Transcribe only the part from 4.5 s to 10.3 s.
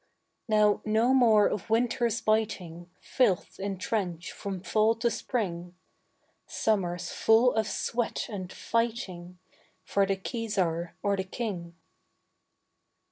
fall to spring, Summers full of sweat and fighting For the